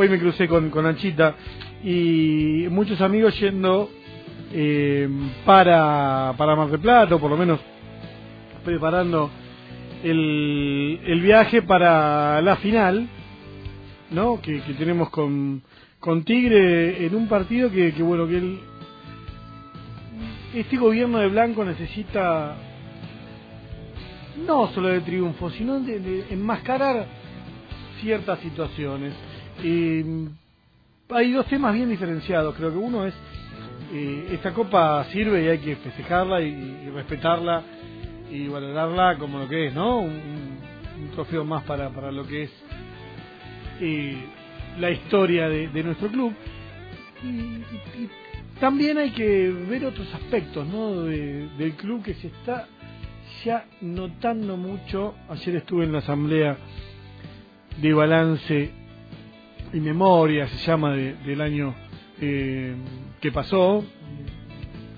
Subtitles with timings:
[0.00, 1.34] hoy me crucé con, con Anchita
[1.82, 3.90] y muchos amigos yendo
[4.52, 5.08] eh,
[5.44, 7.58] para, para Mar del Plata, o por lo menos
[8.64, 9.28] preparando
[10.04, 13.08] el, el viaje para la final,
[14.12, 14.40] ¿no?
[14.40, 15.64] Que, que tenemos con,
[15.98, 18.60] con Tigre en un partido que, que bueno, que el,
[20.54, 22.54] este gobierno de Blanco necesita
[24.46, 27.04] no solo de triunfo, sino de, de enmascarar
[28.00, 29.12] ciertas situaciones.
[29.62, 30.28] Eh,
[31.10, 33.14] hay dos temas bien diferenciados, creo que uno es
[33.92, 37.62] eh, esta copa sirve y hay que festejarla y, respetarla
[38.30, 40.00] y valorarla como lo que es, ¿no?
[40.00, 40.58] Un,
[41.14, 42.50] trofeo más para, para lo que es
[43.80, 44.16] eh,
[44.78, 46.32] la historia de, nuestro club.
[47.24, 48.10] Y, y, y,
[48.60, 51.02] también hay que ver otros aspectos, ¿no?
[51.02, 52.68] De, del club que se está
[53.44, 55.14] ya notando mucho.
[55.28, 56.58] Ayer estuve en la asamblea
[57.80, 58.77] de balance
[59.72, 61.74] y memoria, se llama, de, del año
[62.20, 62.74] eh,
[63.20, 63.84] que pasó,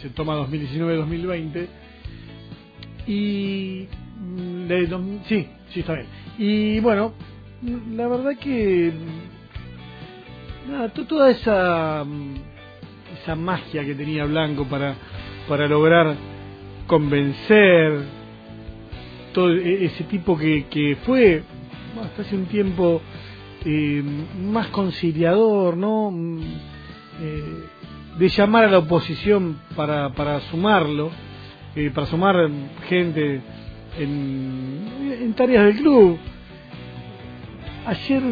[0.00, 1.66] se toma 2019-2020,
[3.06, 3.86] y
[4.66, 6.06] de, sí, sí está bien.
[6.38, 7.12] Y bueno,
[7.94, 8.92] la verdad que
[10.68, 12.04] nada, toda esa
[13.22, 14.94] esa magia que tenía Blanco para
[15.48, 16.16] para lograr
[16.86, 18.02] convencer
[19.32, 21.42] todo ese tipo que, que fue
[22.02, 23.00] hasta hace un tiempo
[23.64, 24.02] eh,
[24.50, 26.12] más conciliador, ¿no?
[27.20, 27.64] Eh,
[28.18, 31.10] de llamar a la oposición para, para sumarlo,
[31.74, 32.48] eh, para sumar
[32.88, 33.40] gente
[33.98, 36.18] en, en tareas del club.
[37.86, 38.22] Ayer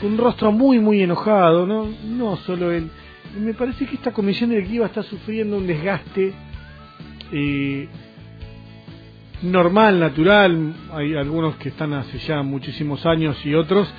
[0.00, 2.90] con un rostro muy muy enojado, no, no solo él.
[3.38, 6.32] Me parece que esta comisión directiva está sufriendo un desgaste
[9.42, 10.74] normal, natural.
[10.92, 13.92] Hay algunos que están hace ya muchísimos años y otros.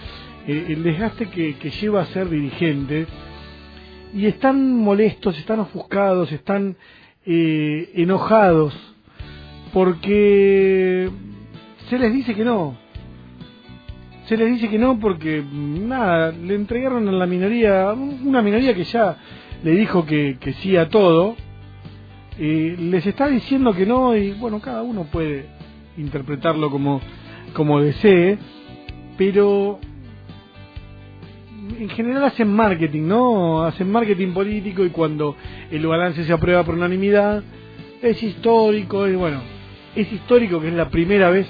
[0.48, 3.06] Eh, el desgaste que, lleva a ser dirigente
[4.14, 6.78] y están molestos, están ofuscados, están
[7.26, 8.74] eh, enojados
[9.74, 11.10] porque
[11.90, 12.78] se les dice que no.
[14.28, 18.84] Se les dice que no porque nada, le entregaron a la minoría, una minoría que
[18.84, 19.18] ya
[19.64, 21.36] le dijo que sí a todo,
[22.40, 25.46] eh, les está diciendo que no y bueno, cada uno puede
[25.98, 27.02] interpretarlo como,
[27.54, 28.38] como desee,
[29.18, 29.80] pero
[31.80, 33.64] en general hacen marketing, ¿no?
[33.64, 35.36] Hacen marketing político y cuando
[35.72, 37.44] el balance se aprueba por unanimidad
[38.02, 39.42] es histórico y bueno,
[39.96, 41.48] es histórico que es la primera vez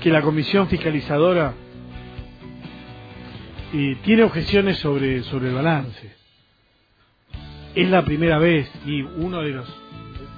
[0.00, 1.54] que la comisión fiscalizadora
[3.74, 6.25] eh, tiene objeciones sobre, sobre el balance.
[7.76, 9.68] Es la primera vez y uno de los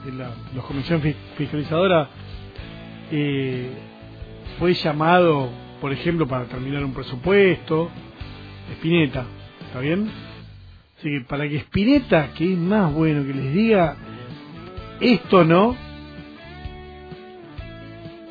[0.05, 1.01] de la los comisión
[1.37, 2.09] fiscalizadora
[3.11, 3.71] eh,
[4.59, 5.49] fue llamado,
[5.81, 7.91] por ejemplo, para terminar un presupuesto,
[8.73, 9.25] Espineta,
[9.67, 10.11] ¿está bien?
[10.99, 13.97] Así que para que Espineta, que es más bueno que les diga
[15.01, 15.77] esto no,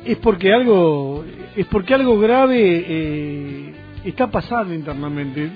[0.04, 1.24] es porque algo,
[1.56, 5.50] es porque algo grave eh, está pasando internamente.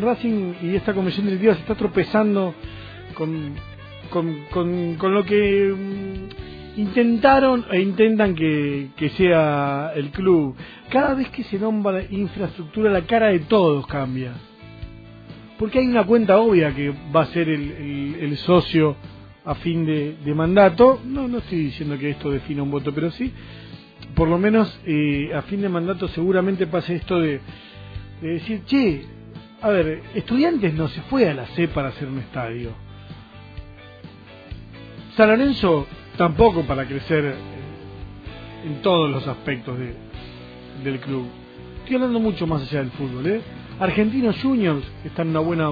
[0.00, 2.52] Racing y esta comisión directiva se está tropezando
[3.16, 3.54] con,
[4.10, 6.28] con, con, lo que um,
[6.76, 10.54] intentaron e intentan que, que sea el club.
[10.90, 14.32] Cada vez que se nombra infraestructura, la cara de todos cambia.
[15.58, 18.96] Porque hay una cuenta obvia que va a ser el, el, el socio
[19.44, 21.00] a fin de, de, mandato.
[21.04, 23.32] No, no estoy diciendo que esto defina un voto, pero sí,
[24.14, 27.40] por lo menos eh, a fin de mandato seguramente pase esto de,
[28.20, 29.02] de decir, che,
[29.62, 32.85] a ver, estudiantes no se fue a la C para hacer un estadio.
[35.16, 35.86] San Lorenzo
[36.18, 37.34] tampoco para crecer
[38.66, 39.94] en todos los aspectos de,
[40.84, 41.26] del club.
[41.78, 43.26] Estoy hablando mucho más allá del fútbol.
[43.26, 43.40] ¿eh?
[43.80, 45.70] Argentinos Juniors, que está en una buena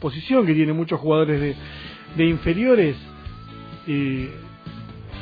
[0.00, 1.56] posición, que tiene muchos jugadores
[2.16, 2.96] de, inferiores.
[3.86, 4.28] Eh,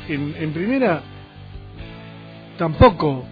[0.07, 1.03] en, primera,
[2.57, 3.23] tampoco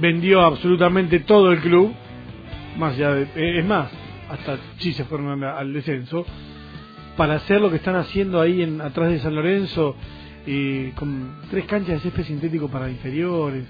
[0.00, 1.92] vendió absolutamente todo el club.
[2.78, 3.90] Más allá de, es más,
[4.30, 6.24] hasta sí se fueron al descenso
[7.20, 9.94] para hacer lo que están haciendo ahí en atrás de San Lorenzo
[10.46, 13.66] eh, con tres canchas de césped sintético para inferiores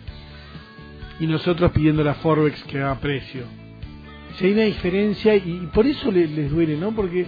[1.18, 3.42] y nosotros pidiendo a Forbex que haga precio.
[4.36, 7.26] Si hay una diferencia y, por eso les, les duele no porque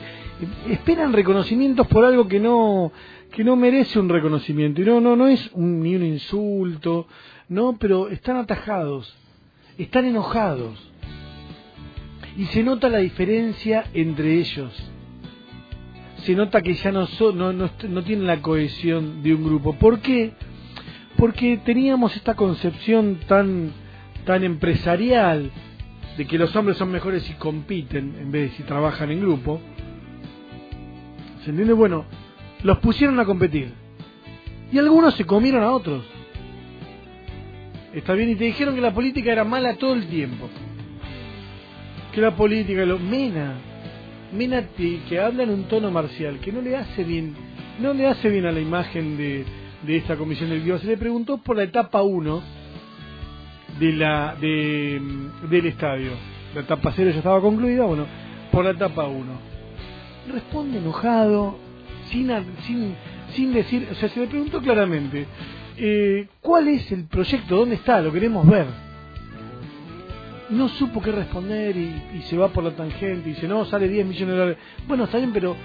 [0.71, 2.93] esperan reconocimientos por algo que no
[3.33, 7.09] que no merece un reconocimiento y no no no es un, ni un insulto
[7.49, 9.13] no pero están atajados
[9.77, 10.79] están enojados.
[12.37, 14.73] Y se nota la diferencia entre ellos
[16.25, 19.75] se nota que ya no, so, no, no, no tienen la cohesión de un grupo.
[19.75, 20.33] ¿Por qué?
[21.17, 23.73] Porque teníamos esta concepción tan,
[24.25, 25.51] tan empresarial
[26.17, 29.61] de que los hombres son mejores si compiten en vez de si trabajan en grupo.
[31.45, 31.73] ¿Se entiende?
[31.73, 32.05] Bueno,
[32.63, 33.73] los pusieron a competir.
[34.73, 36.05] Y algunos se comieron a otros.
[37.93, 40.49] Está bien, y te dijeron que la política era mala todo el tiempo.
[42.13, 43.55] Que la política, lo Mena,
[44.33, 47.35] Mena que habla en un tono marcial, que no le hace bien,
[47.81, 49.45] no le hace bien a la imagen de,
[49.87, 52.43] de esta comisión del Se le preguntó por la etapa 1
[53.79, 55.01] de la, de,
[55.51, 56.13] del estadio.
[56.55, 58.07] La etapa 0 ya estaba concluida, bueno,
[58.51, 59.25] por la etapa 1.
[60.33, 61.59] Responde enojado,
[62.11, 62.31] sin,
[62.67, 62.95] sin,
[63.35, 65.27] sin decir, o sea, se le preguntó claramente,
[65.77, 67.57] eh, ¿cuál es el proyecto?
[67.57, 68.01] ¿Dónde está?
[68.01, 68.67] Lo queremos ver.
[70.51, 74.07] No supo qué responder y, se va por la tangente y dice, no, sale 10
[74.07, 74.59] millones de dólares.
[74.87, 75.57] Bueno, está bien, pero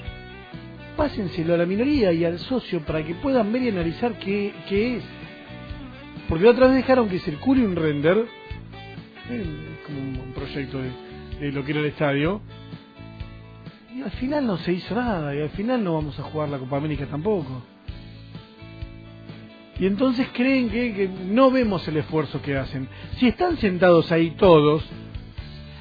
[0.95, 4.97] pásenselo a la minoría y al socio para que puedan ver y analizar qué, qué
[4.97, 5.03] es.
[6.29, 8.25] Porque otra vez dejaron que circule un render,
[9.29, 9.45] eh,
[9.85, 10.91] como un, proyecto de,
[11.39, 12.41] de lo que era el estadio,
[13.95, 16.59] y al final no se hizo nada, y al final no vamos a jugar la
[16.59, 17.63] Copa América tampoco.
[19.79, 22.88] Y entonces creen que, no vemos el esfuerzo que hacen.
[23.18, 24.83] Si están sentados ahí todos,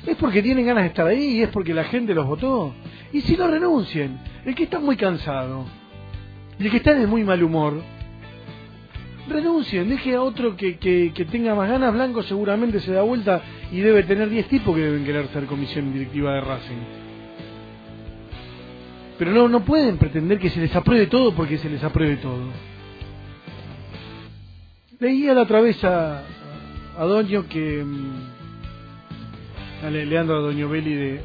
[0.06, 2.74] es porque tienen ganas de estar ahí y es porque la gente los votó.
[3.12, 5.64] Y si no renuncien, el que está muy cansado
[6.58, 7.82] y el que está de muy mal humor,
[9.28, 11.94] renuncien, deje a otro que, que, que, tenga más ganas.
[11.94, 15.92] Blanco seguramente se da vuelta y debe tener 10 tipos que deben querer ser comisión
[15.92, 17.06] directiva de Racing.
[19.18, 22.75] Pero no, no pueden pretender que se les apruebe todo porque se les apruebe todo.
[24.98, 26.22] Leía la otra vez a,
[26.96, 27.84] a Doño que.
[27.84, 28.14] Mm,
[29.84, 31.20] a Leandro Doño Belli de.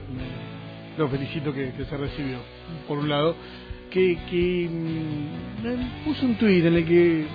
[0.98, 2.40] Lo felicito que, se recibió,
[2.86, 3.36] por un lado.
[3.90, 7.28] Que, que mm, puso un tuit en el que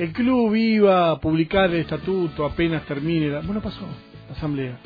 [0.00, 3.28] el club iba a publicar el estatuto apenas termine.
[3.28, 3.86] La, bueno, pasó
[4.28, 4.76] la asamblea.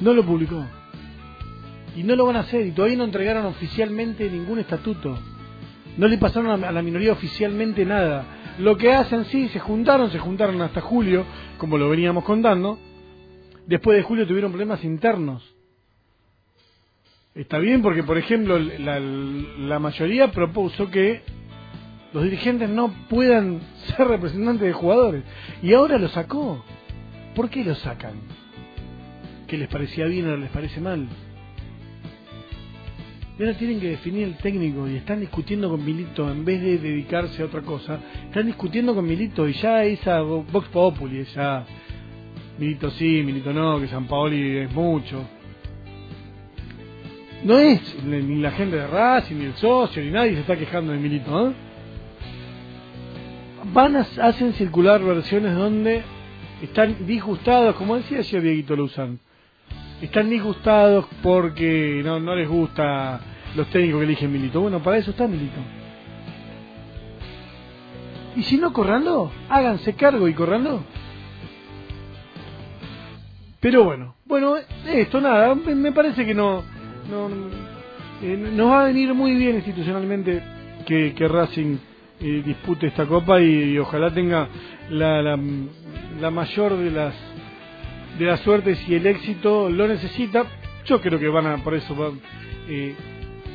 [0.00, 0.64] No lo publicó.
[1.94, 5.18] Y no lo van a hacer, y todavía no entregaron oficialmente ningún estatuto.
[5.96, 8.24] No le pasaron a la minoría oficialmente nada.
[8.58, 11.24] Lo que hacen, sí, se juntaron, se juntaron hasta julio,
[11.58, 12.78] como lo veníamos contando.
[13.66, 15.54] Después de julio tuvieron problemas internos.
[17.34, 21.22] Está bien porque, por ejemplo, la, la mayoría propuso que
[22.12, 23.60] los dirigentes no puedan
[23.96, 25.24] ser representantes de jugadores.
[25.62, 26.62] Y ahora lo sacó.
[27.34, 28.14] ¿Por qué lo sacan?
[29.46, 31.08] ¿Que les parecía bien o les parece mal?
[33.50, 37.46] Tienen que definir el técnico y están discutiendo con Milito en vez de dedicarse a
[37.46, 41.64] otra cosa, están discutiendo con Milito y ya esa Vox Populi, ya
[42.58, 45.24] Milito sí, Milito no, que San Paoli es mucho.
[47.44, 50.92] No es ni la gente de Racing, ni el socio, ni nadie se está quejando
[50.92, 51.52] de Milito, ¿eh?
[53.72, 56.02] Van a, hacen circular versiones donde
[56.62, 59.18] están disgustados, como decía ayer Dieguito Luzán,
[60.00, 63.20] están disgustados porque no les gusta
[63.56, 64.60] los técnicos que eligen Milito.
[64.60, 65.60] Bueno, para eso está Milito.
[68.36, 70.84] Y si no corrando, háganse cargo y corrando.
[73.60, 74.56] Pero bueno, bueno,
[74.86, 76.64] esto nada, me parece que no,
[77.08, 77.28] no
[78.22, 80.42] eh, nos va a venir muy bien institucionalmente
[80.86, 81.76] que, que Racing
[82.20, 84.48] eh, dispute esta copa y, ojalá tenga
[84.90, 85.38] la, la,
[86.20, 87.14] la mayor de las
[88.18, 90.44] de las suertes y el éxito lo necesita.
[90.84, 92.20] Yo creo que van a, por eso van,
[92.68, 92.94] eh,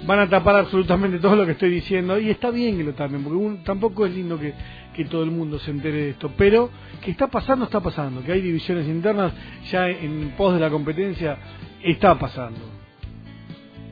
[0.06, 3.24] van a tapar absolutamente todo lo que estoy diciendo y está bien que lo tapen,
[3.24, 4.54] porque tampoco es lindo que,
[4.96, 6.70] que todo el mundo se entere de esto, pero
[7.02, 9.34] que está pasando, está pasando, que hay divisiones internas
[9.72, 11.38] ya en pos de la competencia,
[11.84, 12.60] está pasando.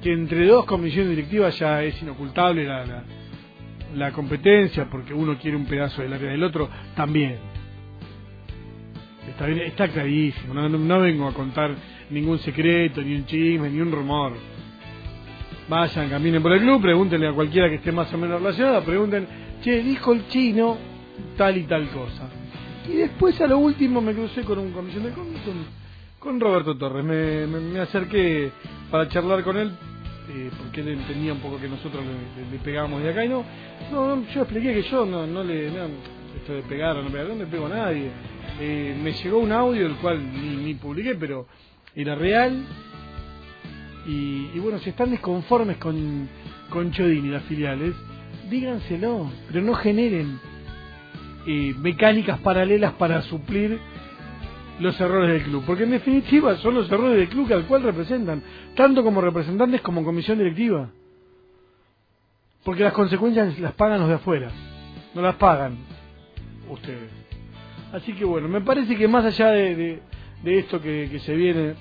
[0.01, 3.03] Que entre dos comisiones directivas ya es inocultable la, la,
[3.95, 7.55] la competencia, porque uno quiere un pedazo del área del otro, también
[9.29, 11.75] Está, bien, está clarísimo, no, vengo a contar
[12.09, 14.33] ningún secreto, ni un chisme, ni un rumor.
[15.67, 19.27] Vayan, caminen por el club, pregúntenle a cualquiera que esté más o menos relacionado, pregunten,
[19.61, 20.77] che, dijo el chino
[21.37, 22.29] tal y tal cosa.
[22.87, 25.11] Y después a lo último me crucé con un comisión de
[26.19, 27.03] con, Roberto Torres.
[27.03, 28.51] Me, me, acerqué
[28.91, 29.71] para charlar con él,
[30.29, 32.03] eh, porque él entendía un poco que nosotros
[32.51, 33.43] le, pegábamos de acá y no,
[33.91, 37.35] no, yo expliqué que yo no, no le, esto de pegar o no pegar, no
[37.35, 38.11] le pego a nadie
[38.59, 40.21] eh, me llegó un audio, el cual
[40.63, 41.47] ni, publiqué, pero
[41.95, 42.65] era real.
[44.05, 46.29] Y, bueno, si están desconformes con,
[46.69, 47.95] con Chodín y las filiales,
[48.49, 50.39] díganselo, pero no generen
[51.47, 53.79] eh, mecánicas paralelas para suplir
[54.79, 58.43] los errores del club, porque en definitiva son los errores del club al cual representan,
[58.75, 60.89] tanto como representantes como comisión directiva.
[62.63, 64.49] Porque las consecuencias las pagan los de afuera,
[65.13, 65.77] no las pagan
[66.69, 67.11] ustedes.
[67.93, 70.01] Así que bueno, me parece que más allá de,
[70.43, 71.75] de, esto que, se viene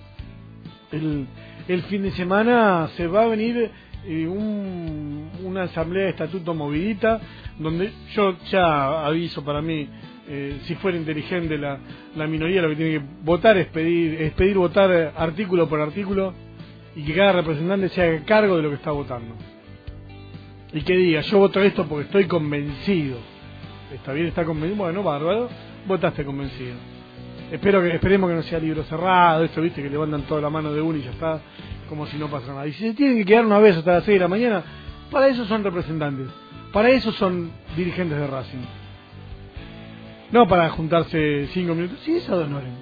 [0.93, 1.27] el,
[1.69, 3.71] el fin de semana se va a venir
[4.07, 7.21] eh, un, una asamblea de estatuto movidita,
[7.59, 9.89] donde yo ya aviso para mí,
[10.29, 11.79] eh, si fuera inteligente la,
[12.17, 16.35] la minoría, lo que tiene que votar es pedir, es pedir votar artículo por artículo
[16.97, 19.35] y que cada representante se haga cargo de lo que está votando.
[20.73, 23.19] Y que diga, yo voto esto porque estoy convencido.
[23.95, 24.27] ¿Está bien?
[24.27, 24.83] ¿Está convencido?
[24.83, 25.49] Bueno, bárbaro,
[25.87, 26.94] votaste convencido.
[27.51, 30.73] Espero que, esperemos que no sea libro cerrado, esto, viste, que levantan toda la mano
[30.73, 31.41] de uno y ya está,
[31.89, 32.67] como si no pasa nada.
[32.67, 34.63] Y si se tienen que quedar una vez hasta las 6 de la mañana,
[35.11, 36.29] para eso son representantes,
[36.73, 38.65] para eso son dirigentes de Racing.
[40.33, 42.73] No para juntarse cinco minutos, sí, es ad honorem.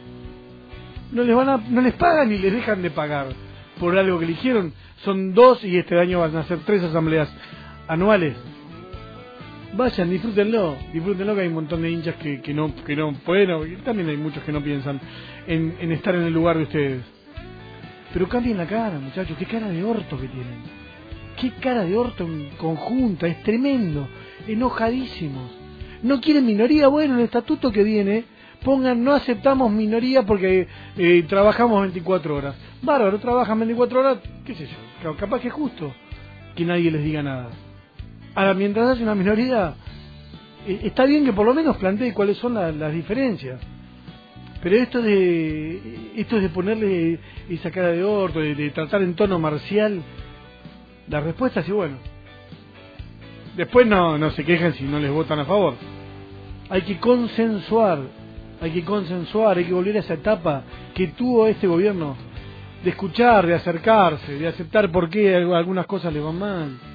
[1.11, 3.27] No les, van a, no les pagan ni les dejan de pagar
[3.79, 4.73] por algo que eligieron.
[5.05, 7.31] Son dos y este año van a ser tres asambleas
[7.89, 8.37] anuales.
[9.75, 13.83] Vayan, disfrútenlo, disfrútenlo que hay un montón de hinchas que, que no que no pueden,
[13.83, 15.01] también hay muchos que no piensan
[15.47, 17.03] en, en estar en el lugar de ustedes.
[18.13, 20.59] Pero cambien la cara, muchachos, qué cara de orto que tienen.
[21.41, 24.07] Qué cara de orto en conjunta, es tremendo,
[24.47, 25.51] enojadísimos.
[26.03, 28.25] No quieren minoría, bueno, el estatuto que viene,
[28.63, 32.57] pongan no aceptamos minoría porque eh, trabajamos 24 horas.
[32.83, 34.69] Bárbaro, trabajan 24 horas, qué sé
[35.03, 35.95] yo, capaz que es justo
[36.55, 37.49] que nadie les diga nada.
[38.35, 39.75] Ahora, mientras hace una minoría,
[40.67, 43.61] eh, está bien que por lo menos plantee cuáles son las diferencias.
[44.63, 47.19] Pero esto de esto de ponerle
[47.51, 50.01] esa cara de orto, de, tratar en tono marcial,
[51.09, 51.97] la respuesta es bueno.
[53.57, 55.75] Después no, no se quejan si no les votan a favor.
[56.71, 57.99] Hay que consensuar,
[58.61, 60.63] hay que consensuar, hay que volver a esa etapa
[60.95, 62.17] que tuvo este gobierno
[62.83, 66.92] de escuchar, de acercarse, de aceptar por qué algunas cosas le van mal